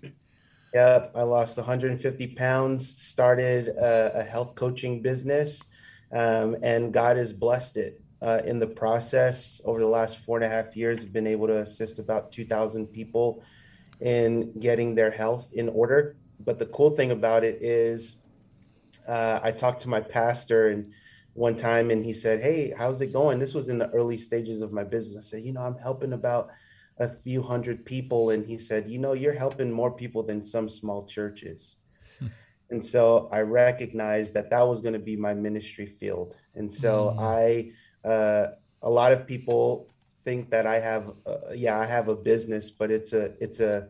[0.72, 5.72] Yep, I lost 150 pounds, started a, a health coaching business,
[6.12, 8.00] um, and God has blessed it.
[8.22, 11.46] Uh, in the process, over the last four and a half years, I've been able
[11.46, 13.42] to assist about 2,000 people
[14.00, 16.16] in getting their health in order.
[16.38, 18.22] But the cool thing about it is,
[19.08, 20.92] uh, I talked to my pastor and
[21.32, 24.60] one time, and he said, "Hey, how's it going?" This was in the early stages
[24.60, 25.16] of my business.
[25.16, 26.50] I said, "You know, I'm helping about."
[27.00, 30.68] A few hundred people and he said you know you're helping more people than some
[30.68, 31.76] small churches.
[32.72, 36.36] And so i recognized that that was going to be my ministry field.
[36.54, 37.72] And so i
[38.04, 38.46] uh,
[38.82, 39.88] a lot of people
[40.24, 43.88] think that i have uh, yeah i have a business but it's a it's a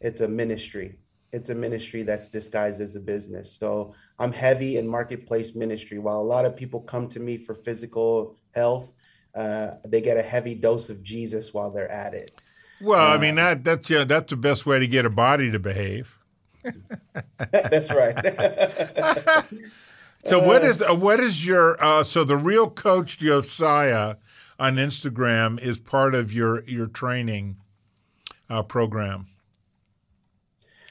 [0.00, 0.88] it's a ministry.
[1.32, 3.46] It's a ministry that's disguised as a business.
[3.52, 5.98] So i'm heavy in marketplace ministry.
[5.98, 8.92] While a lot of people come to me for physical health
[9.34, 12.32] uh, they get a heavy dose of jesus while they're at it
[12.80, 15.58] Well, I mean that that's yeah, that's the best way to get a body to
[15.58, 16.14] behave.
[17.52, 18.16] That's right.
[20.24, 24.16] So what is uh, what is your uh, so the real coach Josiah
[24.58, 27.56] on Instagram is part of your your training
[28.50, 29.28] uh, program.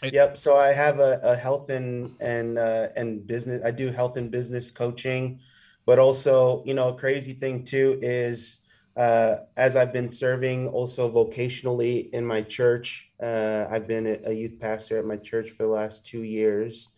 [0.02, 0.38] yep.
[0.38, 3.62] So I have a, a health and and uh, and business.
[3.66, 5.40] I do health and business coaching,
[5.86, 8.64] but also, you know, a crazy thing too is
[8.98, 13.12] uh, as I've been serving also vocationally in my church.
[13.22, 16.90] Uh, I've been a, youth pastor at my church for the last two years.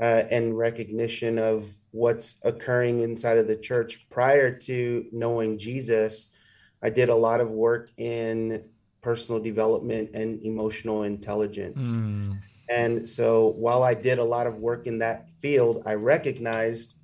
[0.00, 6.34] Uh, and recognition of what's occurring inside of the church prior to knowing Jesus,
[6.82, 8.64] I did a lot of work in
[9.02, 11.82] personal development and emotional intelligence.
[12.68, 16.96] And so while I did a lot of work in that field, I recognized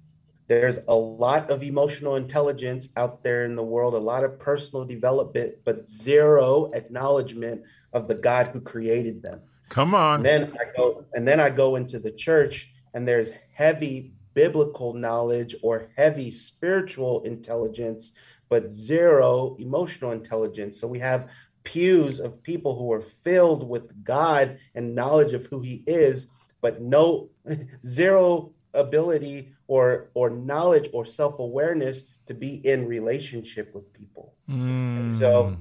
[0.50, 4.84] there's a lot of emotional intelligence out there in the world, a lot of personal
[4.84, 9.42] development, but zero acknowledgement of the God who created them.
[9.68, 10.16] Come on.
[10.16, 14.92] And then I go and then I go into the church and there's heavy biblical
[14.92, 18.14] knowledge or heavy spiritual intelligence,
[18.48, 20.80] but zero emotional intelligence.
[20.80, 21.30] So we have
[21.62, 26.82] pews of people who are filled with God and knowledge of who he is, but
[26.82, 27.30] no
[27.86, 34.35] zero ability or or knowledge or self-awareness to be in relationship with people.
[34.50, 35.09] Mm.
[35.16, 35.56] So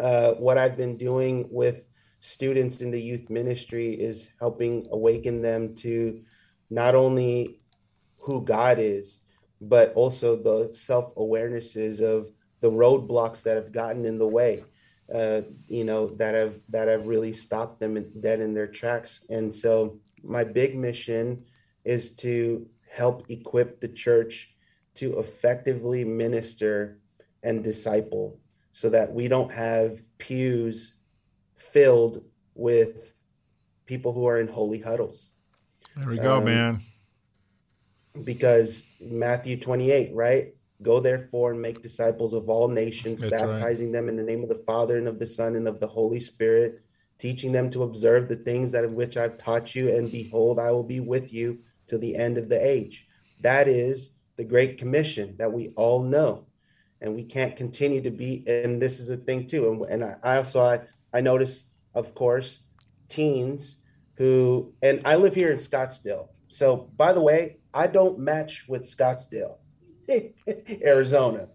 [0.00, 1.86] uh, what I've been doing with
[2.20, 6.22] students in the youth ministry is helping awaken them to
[6.70, 7.60] not only
[8.22, 9.26] who God is,
[9.60, 12.30] but also the self awarenesses of
[12.62, 14.64] the roadblocks that have gotten in the way,
[15.14, 19.26] uh, you know, that have that have really stopped them dead in their tracks.
[19.28, 21.44] And so, my big mission
[21.84, 24.54] is to help equip the church
[24.94, 27.00] to effectively minister
[27.42, 28.38] and disciple,
[28.72, 30.94] so that we don't have pews
[31.56, 33.14] filled with
[33.86, 35.32] people who are in holy huddles.
[35.96, 36.82] There we go, Um, man.
[38.22, 40.54] because Matthew 28, right?
[40.82, 43.48] Go therefore and make disciples of all nations, That's right.
[43.48, 45.86] baptizing them in the name of the Father and of the Son and of the
[45.88, 46.80] Holy Spirit,
[47.18, 50.70] teaching them to observe the things that of which I've taught you, and behold, I
[50.70, 53.06] will be with you to the end of the age.
[53.40, 56.46] That is the Great Commission that we all know.
[57.00, 59.70] And we can't continue to be, and this is a thing too.
[59.90, 60.80] And, and I, also I,
[61.12, 62.64] I notice, of course,
[63.08, 63.82] teens
[64.16, 66.28] who and I live here in Scottsdale.
[66.48, 69.56] So by the way, I don't match with Scottsdale,
[70.84, 71.48] Arizona.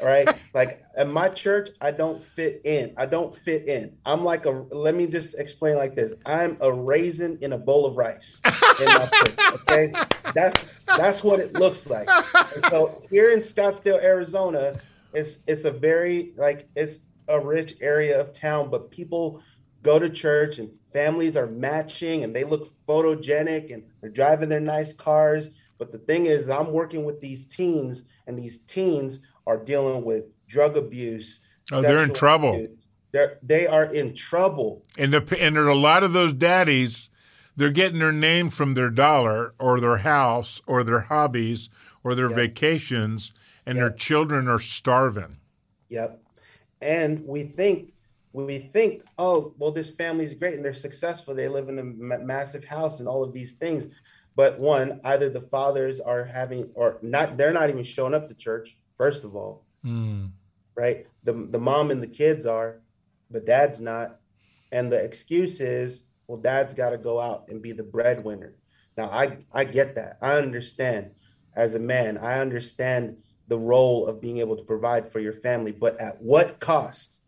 [0.00, 0.28] Right.
[0.54, 2.92] like at my church, I don't fit in.
[2.96, 3.96] I don't fit in.
[4.04, 6.12] I'm like a let me just explain like this.
[6.26, 9.38] I'm a raisin in a bowl of rice church.
[9.54, 9.92] Okay.
[10.34, 12.08] That's that's what it looks like.
[12.34, 14.78] And so here in Scottsdale, Arizona,
[15.12, 19.42] it's it's a very like it's a rich area of town, but people
[19.82, 24.60] go to church and families are matching and they look photogenic and they're driving their
[24.60, 25.50] nice cars.
[25.78, 30.24] But the thing is, I'm working with these teens, and these teens are dealing with
[30.46, 31.46] drug abuse.
[31.72, 32.54] Oh, they're in trouble.
[32.54, 32.70] abuse.
[33.12, 34.84] They're they are in trouble.
[34.98, 37.08] And the and there are a lot of those daddies.
[37.56, 41.70] They're getting their name from their dollar or their house or their hobbies
[42.04, 42.36] or their Yeah.
[42.36, 43.32] vacations,
[43.64, 45.38] and their children are starving.
[45.88, 46.20] Yep.
[46.82, 47.92] And we think
[48.32, 51.34] we think, oh, well, this family's great and they're successful.
[51.34, 51.84] They live in a
[52.18, 53.88] massive house and all of these things.
[54.34, 58.34] But one, either the fathers are having, or not, they're not even showing up to
[58.34, 58.76] church.
[58.96, 60.30] First of all, Mm.
[60.74, 61.06] right?
[61.24, 62.80] The the mom and the kids are,
[63.30, 64.20] but dad's not.
[64.72, 68.56] And the excuse is, well, dad's got to go out and be the breadwinner.
[68.96, 70.18] Now, I I get that.
[70.20, 71.12] I understand.
[71.54, 73.16] As a man, I understand
[73.48, 77.20] the role of being able to provide for your family, but at what cost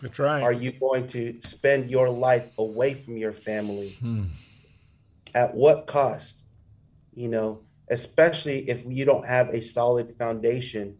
[0.00, 0.42] That's right.
[0.42, 3.90] are you going to spend your life away from your family?
[4.00, 4.24] Hmm.
[5.34, 6.46] At what cost?
[7.14, 10.96] You know, especially if you don't have a solid foundation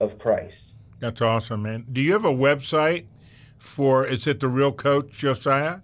[0.00, 0.76] of Christ.
[0.98, 1.84] That's awesome, man.
[1.90, 3.06] Do you have a website
[3.58, 4.06] for?
[4.06, 5.80] Is it the Real Coach Josiah?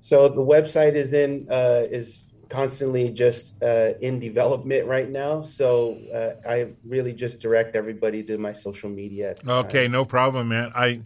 [0.00, 5.42] So the website is in uh, is constantly just uh, in development right now.
[5.42, 9.36] So uh, I really just direct everybody to my social media.
[9.46, 9.92] Okay, time.
[9.92, 10.72] no problem, man.
[10.74, 11.02] I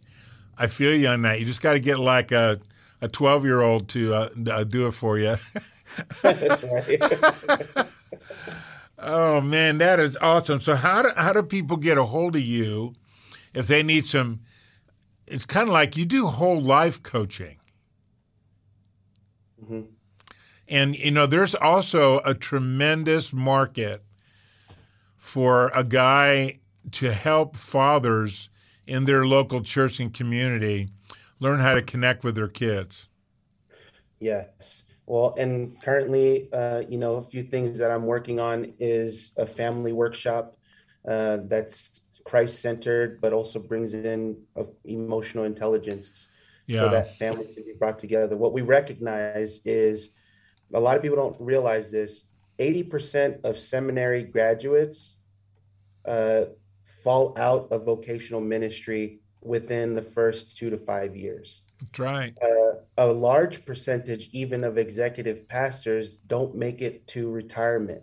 [0.57, 1.39] I feel you on that.
[1.41, 2.59] You just got to get like a
[3.03, 5.37] a twelve year old to uh, uh, do it for you.
[8.99, 10.61] Oh man, that is awesome.
[10.61, 12.95] So how do how do people get a hold of you
[13.55, 14.41] if they need some?
[15.27, 17.59] It's kind of like you do whole life coaching.
[19.63, 19.89] Mhm.
[20.69, 24.03] And you know, there's also a tremendous market
[25.17, 26.61] for a guy
[26.93, 28.49] to help fathers
[28.87, 30.89] in their local church and community
[31.41, 33.09] learn how to connect with their kids.
[34.19, 34.86] Yes.
[35.07, 39.47] Well, and currently, uh, you know, a few things that I'm working on is a
[39.47, 40.57] family workshop
[41.07, 46.33] uh, that's Christ centered, but also brings in uh, emotional intelligence
[46.67, 46.81] Yeah.
[46.81, 48.37] so that families can be brought together.
[48.37, 50.17] What we recognize is
[50.75, 55.23] a lot of people don't realize this 80% of seminary graduates
[56.05, 56.47] uh,
[57.05, 62.35] fall out of vocational ministry within the first two to five years That's right.
[62.43, 68.03] uh, a large percentage even of executive pastors don't make it to retirement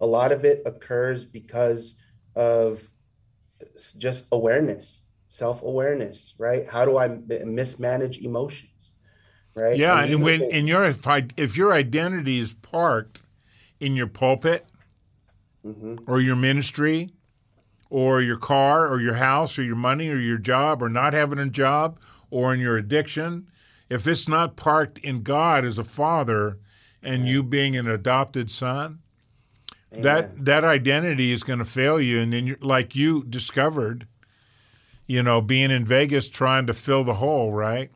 [0.00, 2.02] a lot of it occurs because
[2.34, 2.82] of
[3.98, 8.92] just awareness self-awareness right how do i mismanage emotions
[9.54, 13.22] right Yeah, these and when and your if, I, if your identity is parked
[13.80, 14.66] in your pulpit,
[15.66, 15.96] mm-hmm.
[16.06, 17.10] or your ministry
[17.90, 21.38] or your car or your house or your money or your job or not having
[21.38, 21.98] a job
[22.30, 23.46] or in your addiction,
[23.88, 26.58] if it's not parked in God as a father
[27.02, 29.00] and you being an adopted son,
[29.92, 30.02] Amen.
[30.02, 32.20] that that identity is going to fail you.
[32.20, 34.06] And then, like you discovered,
[35.06, 37.90] you know, being in Vegas trying to fill the hole, right?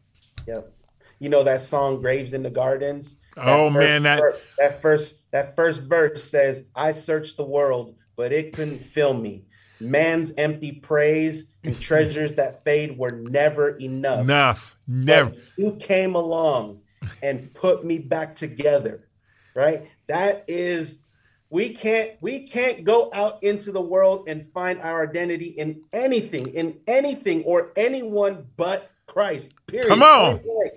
[0.47, 0.73] Yep.
[1.19, 4.23] You know that song "Graves Into Gardens." That oh man, that
[4.59, 9.45] that first that first verse says, "I searched the world, but it couldn't fill me."
[9.81, 14.21] Man's empty praise and treasures that fade were never enough.
[14.21, 14.79] Enough.
[14.87, 15.31] Never.
[15.31, 16.81] But you came along
[17.23, 19.07] and put me back together.
[19.55, 19.89] Right?
[20.07, 21.05] That is
[21.51, 26.49] we can't we can't go out into the world and find our identity in anything,
[26.49, 29.55] in anything or anyone but Christ.
[29.67, 29.89] Period.
[29.89, 30.39] Come on.
[30.39, 30.73] Point blank.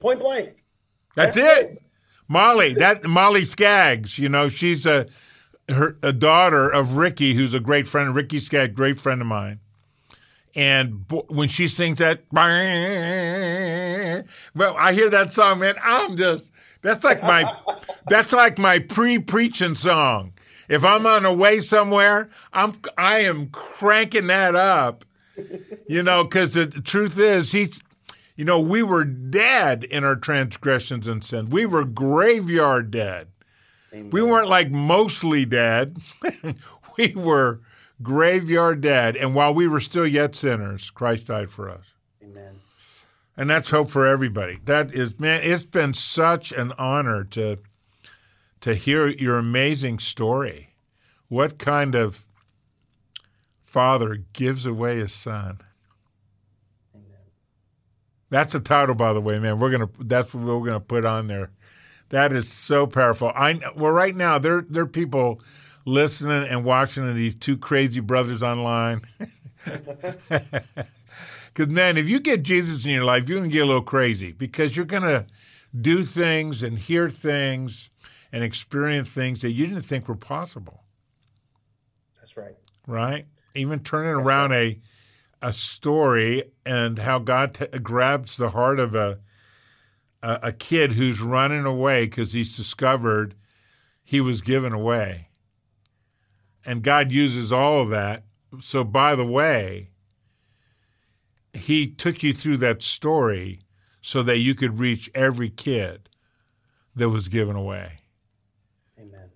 [0.00, 0.64] Point blank.
[1.14, 1.70] That's, That's it.
[1.72, 1.82] it.
[2.28, 5.06] Molly, that Molly Skaggs, you know, she's a
[5.72, 8.14] her a daughter of Ricky, who's a great friend.
[8.14, 9.60] Ricky Skaggs, great friend of mine.
[10.54, 12.42] And when she sings that, well,
[14.76, 15.76] I hear that song, man.
[15.82, 16.50] I'm just
[16.82, 17.54] that's like my
[18.06, 20.34] that's like my pre-preaching song.
[20.68, 25.04] If I'm on the way somewhere, I'm I am cranking that up.
[25.88, 27.80] You know, because the truth is, he's
[28.36, 31.48] you know, we were dead in our transgressions and sin.
[31.48, 33.28] We were graveyard dead.
[33.92, 34.10] Amen.
[34.10, 35.98] We weren't like mostly dead.
[36.98, 37.60] we were
[38.02, 39.16] graveyard dead.
[39.16, 41.94] And while we were still yet sinners, Christ died for us.
[42.22, 42.60] Amen.
[43.36, 44.58] And that's hope for everybody.
[44.64, 47.58] That is, man, it's been such an honor to
[48.60, 50.74] to hear your amazing story.
[51.28, 52.26] What kind of
[53.60, 55.58] father gives away his son?
[58.32, 59.58] That's the title, by the way, man.
[59.58, 59.90] We're gonna.
[59.98, 61.50] That's what we're gonna put on there.
[62.12, 63.32] That is so powerful.
[63.34, 65.40] I well, right now there there are people
[65.86, 69.02] listening and watching to these two crazy brothers online.
[71.54, 74.32] Because man, if you get Jesus in your life, you're gonna get a little crazy
[74.32, 75.26] because you're gonna
[75.78, 77.90] do things and hear things
[78.32, 80.84] and experience things that you didn't think were possible.
[82.16, 82.56] That's right.
[82.86, 83.26] Right.
[83.54, 84.80] Even turning That's around right.
[85.42, 89.18] a a story and how God t- grabs the heart of a,
[90.22, 93.34] a, a kid who's running away because he's discovered
[94.02, 95.28] he was given away,
[96.64, 98.24] and God uses all of that.
[98.60, 99.88] So, by the way,
[101.54, 103.60] He took you through that story
[104.00, 106.08] so that you could reach every kid
[106.94, 108.00] that was given away.
[108.98, 109.30] Amen.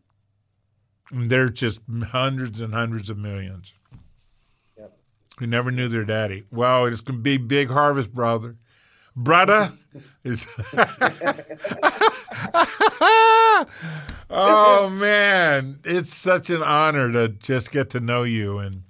[1.11, 3.73] And there's just hundreds and hundreds of millions
[5.39, 6.45] who never knew their daddy.
[6.51, 8.57] Wow, it's going to be big harvest, brother.
[9.17, 9.73] Brother
[10.25, 10.45] is.
[14.29, 18.59] oh man, it's such an honor to just get to know you.
[18.59, 18.83] And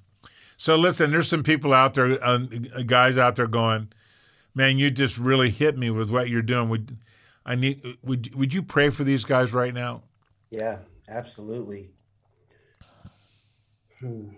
[0.57, 2.39] so, listen, there's some people out there, uh,
[2.87, 3.93] guys out there, going,
[4.53, 6.97] "Man, you just really hit me with what you're doing." Would
[7.45, 7.81] I need?
[8.03, 10.03] Would Would you pray for these guys right now?
[10.51, 11.91] Yeah, absolutely.
[14.01, 14.31] Hmm.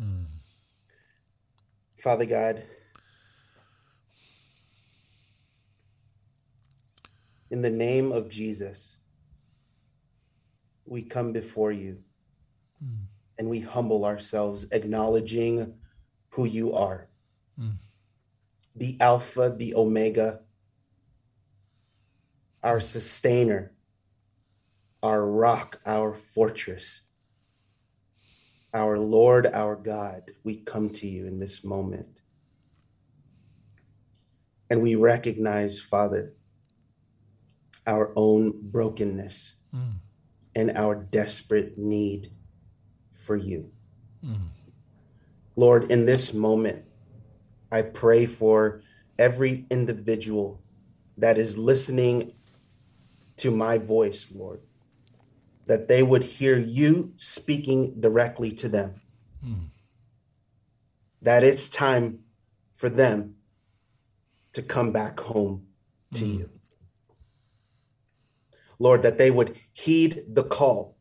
[0.00, 0.39] Mm.
[2.00, 2.62] Father God,
[7.50, 8.96] in the name of Jesus,
[10.86, 11.98] we come before you
[12.82, 13.04] mm.
[13.38, 15.74] and we humble ourselves, acknowledging
[16.30, 17.06] who you are
[17.60, 17.74] mm.
[18.74, 20.40] the Alpha, the Omega,
[22.62, 23.72] our sustainer,
[25.02, 27.09] our rock, our fortress
[28.72, 32.20] our Lord, our God, we come to you in this moment.
[34.68, 36.34] And we recognize, Father,
[37.86, 39.94] our own brokenness mm.
[40.54, 42.30] and our desperate need
[43.12, 43.72] for you.
[44.24, 44.48] Mm.
[45.56, 46.84] Lord, in this moment,
[47.72, 48.82] I pray for
[49.18, 50.62] every individual
[51.18, 52.34] that is listening
[53.38, 54.60] to my voice, Lord
[55.70, 59.00] that they would hear you speaking directly to them.
[59.46, 59.68] Mm.
[61.22, 62.24] That it's time
[62.74, 63.36] for them
[64.52, 65.68] to come back home
[66.14, 66.38] to mm.
[66.38, 66.50] you.
[68.80, 70.96] Lord, that they would heed the call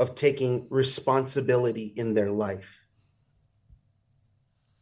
[0.00, 2.88] of taking responsibility in their life,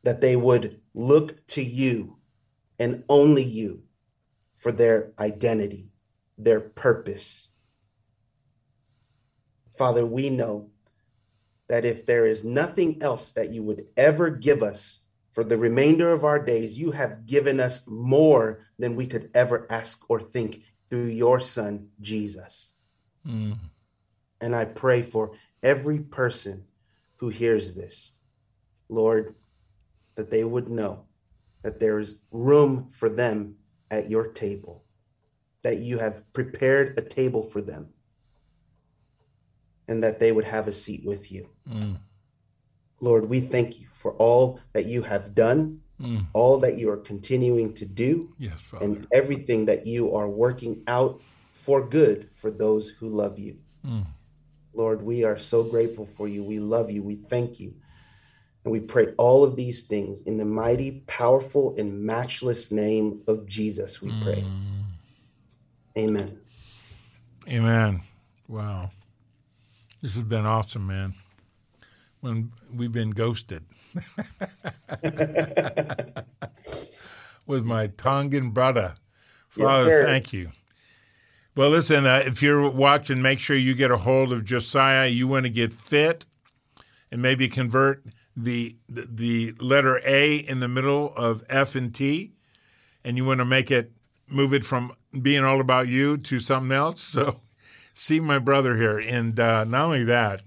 [0.02, 2.16] that they would look to you
[2.78, 3.82] and only you
[4.56, 5.90] for their identity,
[6.38, 7.49] their purpose,
[9.80, 10.68] Father, we know
[11.70, 16.12] that if there is nothing else that you would ever give us for the remainder
[16.12, 20.64] of our days, you have given us more than we could ever ask or think
[20.90, 22.74] through your son, Jesus.
[23.26, 23.56] Mm.
[24.42, 26.66] And I pray for every person
[27.16, 28.18] who hears this,
[28.90, 29.34] Lord,
[30.14, 31.06] that they would know
[31.62, 33.54] that there is room for them
[33.90, 34.84] at your table,
[35.62, 37.94] that you have prepared a table for them,
[39.90, 41.48] and that they would have a seat with you.
[41.68, 41.96] Mm.
[43.00, 46.24] Lord, we thank you for all that you have done, mm.
[46.32, 51.20] all that you are continuing to do, yes, and everything that you are working out
[51.54, 53.58] for good for those who love you.
[53.84, 54.06] Mm.
[54.72, 56.44] Lord, we are so grateful for you.
[56.44, 57.02] We love you.
[57.02, 57.74] We thank you.
[58.64, 63.46] And we pray all of these things in the mighty, powerful, and matchless name of
[63.46, 64.44] Jesus, we pray.
[64.44, 64.84] Mm.
[65.98, 66.38] Amen.
[67.48, 68.02] Amen.
[68.46, 68.90] Wow.
[70.02, 71.14] This has been awesome, man.
[72.20, 73.64] When we've been ghosted
[77.46, 78.96] with my Tongan brother.
[79.48, 80.50] Father, yes, thank you.
[81.56, 85.08] Well, listen, uh, if you're watching, make sure you get a hold of Josiah.
[85.08, 86.26] You want to get fit
[87.10, 88.04] and maybe convert
[88.36, 92.32] the, the letter A in the middle of F and T,
[93.02, 93.92] and you want to make it
[94.28, 97.02] move it from being all about you to something else.
[97.12, 97.40] So,
[97.94, 100.42] see my brother here, and uh, not only that,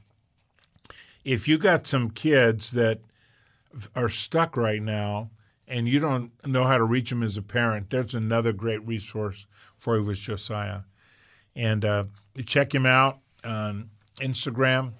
[1.23, 2.99] if you got some kids that
[3.95, 5.29] are stuck right now
[5.67, 9.45] and you don't know how to reach them as a parent, there's another great resource
[9.77, 10.81] for you with Josiah.
[11.55, 12.05] And uh,
[12.45, 13.89] check him out on
[14.19, 14.93] Instagram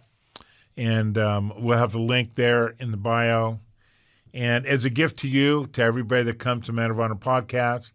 [0.76, 3.60] and um, we'll have a link there in the bio.
[4.34, 7.92] And as a gift to you, to everybody that comes to Man of Honor podcast,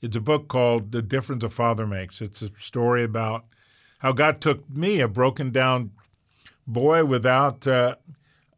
[0.00, 2.20] it's a book called The Difference a Father Makes.
[2.20, 3.44] It's a story about
[4.04, 5.92] how God took me, a broken down
[6.66, 7.96] boy without uh,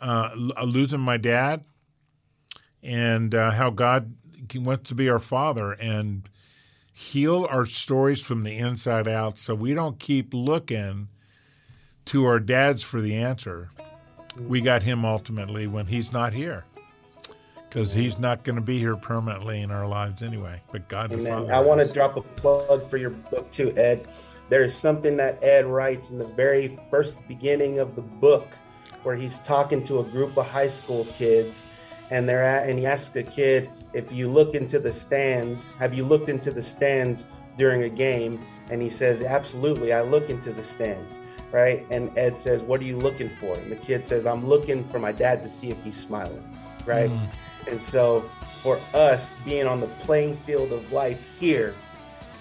[0.00, 1.62] uh, losing my dad,
[2.82, 4.12] and uh, how God
[4.56, 6.28] wants to be our father and
[6.92, 11.06] heal our stories from the inside out so we don't keep looking
[12.06, 13.70] to our dads for the answer.
[14.36, 16.64] We got him ultimately when he's not here
[17.76, 20.58] because he's not going to be here permanently in our lives anyway.
[20.72, 21.50] But God, Amen.
[21.50, 24.08] I want to drop a plug for your book too, Ed.
[24.48, 28.48] There is something that Ed writes in the very first beginning of the book
[29.02, 31.66] where he's talking to a group of high school kids,
[32.08, 35.92] and they're at, and he asks a kid, "If you look into the stands, have
[35.92, 37.26] you looked into the stands
[37.58, 41.18] during a game?" And he says, "Absolutely, I look into the stands."
[41.52, 41.86] right?
[41.90, 43.54] And Ed says, What are you looking for?
[43.54, 46.42] And the kid says, I'm looking for my dad to see if he's smiling,
[46.84, 47.08] right?
[47.08, 47.28] Mm.
[47.66, 48.22] And so
[48.62, 51.74] for us being on the playing field of life here,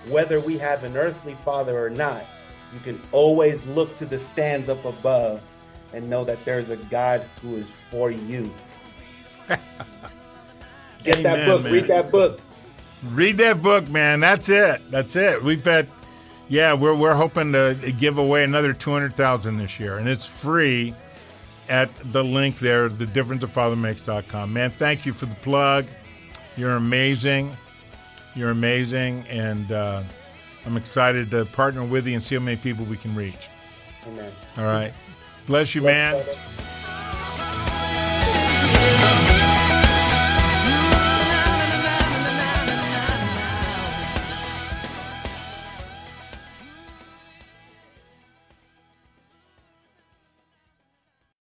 [0.07, 2.26] whether we have an earthly father or not,
[2.73, 5.41] you can always look to the stands up above
[5.93, 8.51] and know that there's a God who is for you.
[11.03, 11.73] Get Amen, that book, man.
[11.73, 12.39] read that book.
[13.03, 14.19] Read that book, man.
[14.19, 14.82] That's it.
[14.89, 15.43] That's it.
[15.43, 15.88] We've had
[16.47, 20.26] yeah, we're we're hoping to give away another two hundred thousand this year, and it's
[20.26, 20.93] free
[21.70, 24.53] at the link there, the difference of fathermakes.com.
[24.53, 25.86] Man, thank you for the plug.
[26.57, 27.55] You're amazing.
[28.36, 30.03] You're amazing, and uh,
[30.66, 33.49] I'm excited to partner with you and see how many people we can reach.
[34.07, 34.32] Amen.
[34.57, 34.93] All right.
[35.47, 36.24] Bless you, man.